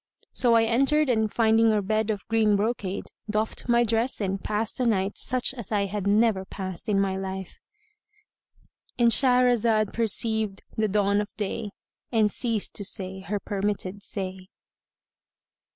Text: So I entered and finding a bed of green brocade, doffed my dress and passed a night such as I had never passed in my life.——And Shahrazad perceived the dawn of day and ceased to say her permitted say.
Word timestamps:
So 0.33 0.55
I 0.55 0.63
entered 0.63 1.09
and 1.11 1.31
finding 1.31 1.71
a 1.71 1.79
bed 1.83 2.09
of 2.09 2.27
green 2.27 2.55
brocade, 2.55 3.03
doffed 3.29 3.69
my 3.69 3.83
dress 3.83 4.19
and 4.19 4.43
passed 4.43 4.79
a 4.79 4.87
night 4.87 5.15
such 5.15 5.53
as 5.53 5.71
I 5.71 5.85
had 5.85 6.07
never 6.07 6.43
passed 6.43 6.89
in 6.89 6.99
my 6.99 7.15
life.——And 7.17 9.11
Shahrazad 9.11 9.93
perceived 9.93 10.63
the 10.75 10.87
dawn 10.87 11.21
of 11.21 11.29
day 11.37 11.69
and 12.11 12.31
ceased 12.31 12.73
to 12.77 12.83
say 12.83 13.19
her 13.19 13.39
permitted 13.39 14.01
say. 14.01 14.47